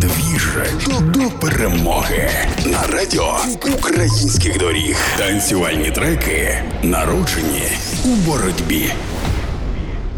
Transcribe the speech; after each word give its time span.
Двіж 0.00 0.48
до 1.00 1.20
перемоги 1.40 2.30
на 2.66 2.96
радіо 2.96 3.36
українських 3.78 4.58
доріг. 4.58 4.96
Танцювальні 5.18 5.90
треки 5.90 6.62
народжені 6.82 7.62
у 8.04 8.08
боротьбі. 8.08 8.84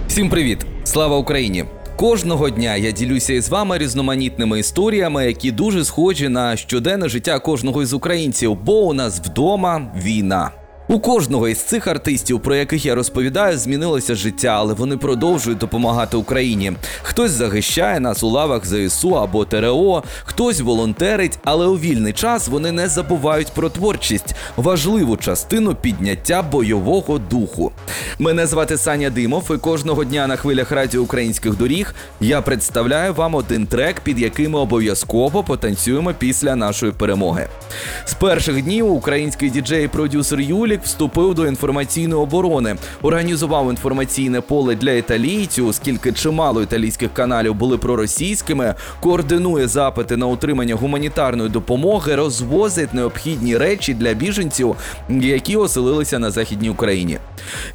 Всім 0.09 0.31
привіт! 0.31 0.67
Слава 0.85 1.17
Україні! 1.17 1.65
Кожного 1.97 2.51
дня 2.51 2.77
я 2.77 2.91
ділюся 2.91 3.33
із 3.33 3.49
вами 3.49 3.79
різноманітними 3.79 4.59
історіями, 4.59 5.27
які 5.27 5.51
дуже 5.53 5.85
схожі 5.85 6.29
на 6.29 6.57
щоденне 6.57 7.09
життя 7.09 7.39
кожного 7.39 7.83
із 7.83 7.93
українців, 7.93 8.59
бо 8.65 8.81
у 8.81 8.93
нас 8.93 9.21
вдома 9.21 9.93
війна. 10.03 10.51
У 10.89 11.01
кожного 11.01 11.49
із 11.49 11.59
цих 11.59 11.87
артистів, 11.87 12.41
про 12.41 12.57
яких 12.57 12.87
я 12.87 12.95
розповідаю, 12.95 13.59
змінилося 13.59 14.15
життя, 14.15 14.49
але 14.49 14.75
вони 14.75 14.97
продовжують 14.97 15.59
допомагати 15.59 16.17
Україні. 16.17 16.73
Хтось 17.03 17.31
захищає 17.31 18.01
нас 18.01 18.23
у 18.23 18.29
лавах 18.29 18.63
ЗСУ 18.67 19.17
або 19.17 19.45
ТРО, 19.45 20.03
хтось 20.25 20.61
волонтерить, 20.61 21.39
але 21.45 21.67
у 21.67 21.79
вільний 21.79 22.13
час 22.13 22.49
вони 22.49 22.73
не 22.73 22.89
забувають 22.89 23.53
про 23.55 23.69
творчість, 23.69 24.35
важливу 24.57 25.17
частину 25.17 25.75
підняття 25.75 26.43
бойового 26.43 27.19
духу. 27.19 27.73
Мене 28.19 28.47
звати 28.47 28.77
Саня 28.77 29.11
Димов, 29.11 29.51
і 29.55 29.59
кожного 29.59 30.05
дня 30.05 30.27
на 30.27 30.37
хвилях 30.37 30.73
радіо 30.73 31.03
українських 31.03 31.57
доріг 31.57 31.95
я 32.21 32.43
представляю 32.43 33.15
вам 33.15 33.35
один 33.35 33.67
трек, 33.67 34.01
під 34.01 34.19
яким 34.19 34.51
ми 34.51 34.59
обов'язково 34.59 35.43
потанцюємо 35.43 36.15
після 36.19 36.57
нашої 36.57 36.93
перемоги. 36.93 37.49
З 38.07 38.15
перших 38.15 38.63
днів 38.63 38.93
український 38.93 39.51
діджей-продюсер 39.51 40.41
Юлік 40.41 40.83
вступив 40.85 41.35
до 41.35 41.47
інформаційної 41.47 42.23
оборони, 42.23 42.77
організував 43.03 43.71
інформаційне 43.71 44.41
поле 44.41 44.75
для 44.75 44.93
італійців, 44.93 45.69
оскільки 45.69 46.13
чимало 46.13 46.63
італійських 46.63 47.15
каналів 47.15 47.55
були 47.55 47.79
проросійськими, 47.79 48.75
координує 49.01 49.69
запити 49.69 50.17
на 50.17 50.27
отримання 50.27 50.75
гуманітарної 50.75 51.51
допомоги, 51.51 52.15
розвозить 52.15 52.95
необхідні 52.95 53.57
речі 53.57 53.95
для 53.95 54.15
біженців, 54.15 54.77
які 55.09 55.57
оселилися 55.57 56.19
на 56.19 56.31
західній 56.31 56.71
Україні. 56.71 57.19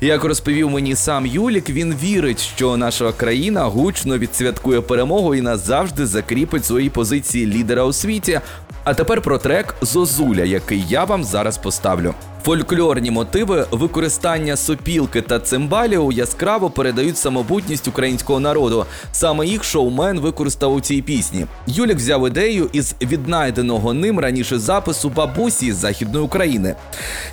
Як 0.02 0.24
розповів 0.24 0.70
мені 0.70 0.96
сам 0.96 1.26
Юлік, 1.26 1.70
він 1.70 1.96
вірить, 2.04 2.40
що 2.56 2.78
наша 2.78 3.12
країна 3.12 3.64
гучно 3.64 4.18
відсвяткує 4.18 4.82
перемогу 4.82 5.36
і 5.36 5.42
назавжди 5.42 6.06
закріпить 6.06 6.66
свої 6.66 6.90
позиції 6.90 7.48
лідера 7.48 7.84
у 7.84 7.94
світі. 7.94 8.42
А 8.84 8.94
тепер 8.94 9.22
про 9.22 9.38
трек 9.38 9.76
Зозуля, 9.82 10.44
який 10.44 10.84
я 10.88 11.04
вам 11.04 11.24
зараз 11.24 11.58
поставлю. 11.58 12.14
Фольклорні 12.46 13.12
мотиви 13.12 13.66
використання 13.72 14.56
сопілки 14.56 15.22
та 15.22 15.40
цимбалів 15.40 16.12
яскраво 16.12 16.70
передають 16.70 17.18
самобутність 17.18 17.88
українського 17.88 18.40
народу. 18.40 18.86
Саме 19.12 19.48
їх 19.48 19.64
шоумен 19.64 20.20
використав 20.20 20.74
у 20.74 20.82
цій 20.82 21.02
пісні. 21.02 21.46
Юлік 21.68 21.98
взяв 21.98 22.28
ідею 22.28 22.70
із 22.74 22.96
віднайденого 23.02 23.94
ним 23.94 24.20
раніше 24.20 24.60
запису 24.60 25.10
бабусі 25.10 25.74
з 25.74 25.76
західної 25.76 26.26
України. 26.26 26.76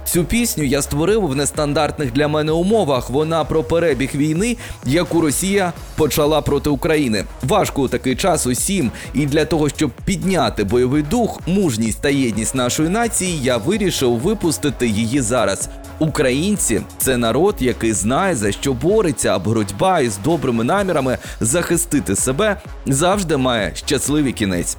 Цю 0.04 0.24
пісню 0.24 0.64
я 0.64 0.82
створив 0.82 1.26
в 1.26 1.36
нестандартних 1.36 2.12
для 2.12 2.28
мене 2.28 2.52
умовах. 2.52 3.10
Вона 3.10 3.44
про 3.44 3.62
перебіг 3.62 4.10
війни, 4.14 4.56
яку 4.86 5.20
Росія 5.20 5.72
почала 5.96 6.40
проти 6.40 6.70
України. 6.70 7.24
Важко 7.42 7.82
у 7.82 7.88
такий 7.88 8.16
час 8.16 8.46
усім, 8.46 8.90
і 9.14 9.26
для 9.26 9.44
того, 9.44 9.68
щоб 9.68 9.90
підняти 10.04 10.64
бойовий 10.64 11.02
дух, 11.02 11.40
мужність 11.46 12.00
та 12.00 12.08
єдність 12.08 12.54
нашої 12.54 12.88
нації, 12.88 13.40
я 13.42 13.56
вирішив 13.56 14.12
випустити 14.18 14.88
її 14.98 15.20
зараз. 15.20 15.68
Українці 15.98 16.82
це 16.98 17.16
народ, 17.16 17.54
який 17.58 17.92
знає 17.92 18.36
за 18.36 18.52
що 18.52 18.72
бореться, 18.72 19.34
а 19.34 19.38
боротьба 19.38 20.00
із 20.00 20.18
добрими 20.24 20.64
намірами 20.64 21.18
захистити 21.41 22.16
себе 22.16 22.60
завжди 22.86 23.36
має 23.36 23.72
щасливий 23.74 24.32
кінець. 24.32 24.76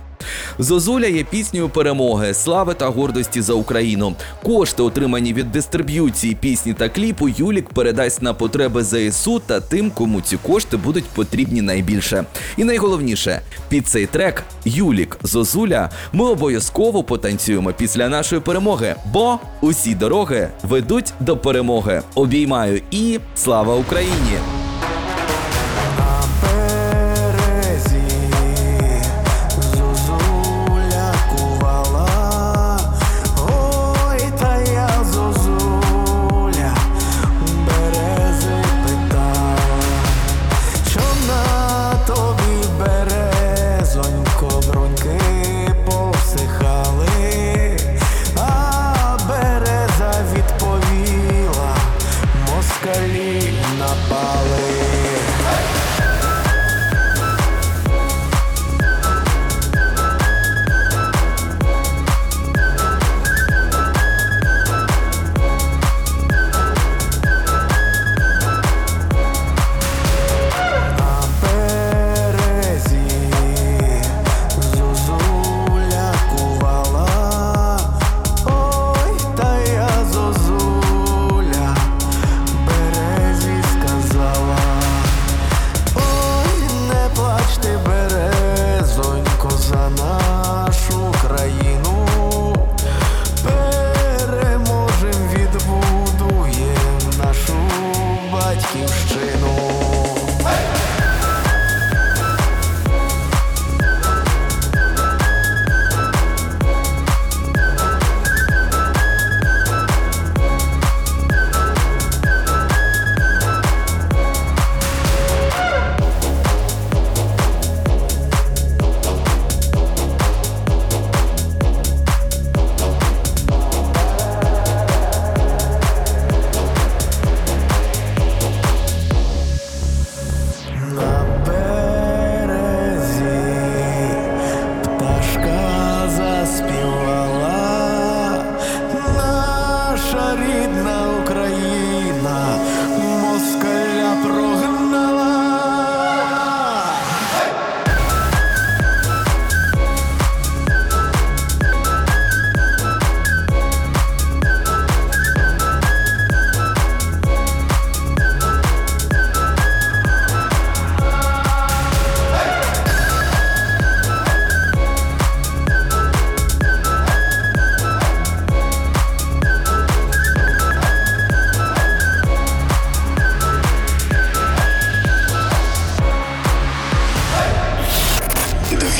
Зозуля 0.59 1.07
є 1.07 1.23
піснею 1.23 1.69
перемоги, 1.69 2.33
слави 2.33 2.73
та 2.73 2.87
гордості 2.87 3.41
за 3.41 3.53
Україну. 3.53 4.15
Кошти, 4.43 4.83
отримані 4.83 5.33
від 5.33 5.51
дистриб'юції 5.51 6.35
пісні 6.35 6.73
та 6.73 6.89
кліпу, 6.89 7.29
Юлік 7.29 7.69
передасть 7.69 8.21
на 8.21 8.33
потреби 8.33 8.83
ЗСУ 8.83 9.39
та 9.39 9.59
тим, 9.59 9.91
кому 9.91 10.21
ці 10.21 10.37
кошти 10.37 10.77
будуть 10.77 11.05
потрібні 11.05 11.61
найбільше. 11.61 12.25
І 12.57 12.63
найголовніше, 12.63 13.41
під 13.69 13.87
цей 13.87 14.05
трек 14.05 14.43
Юлік 14.65 15.17
Зозуля 15.23 15.89
ми 16.13 16.25
обов'язково 16.25 17.03
потанцюємо 17.03 17.73
після 17.73 18.09
нашої 18.09 18.41
перемоги, 18.41 18.95
бо 19.13 19.39
усі 19.61 19.95
дороги 19.95 20.49
ведуть 20.63 21.13
до 21.19 21.37
перемоги. 21.37 22.01
Обіймаю 22.15 22.81
і 22.91 23.19
слава 23.35 23.75
Україні! 23.75 24.58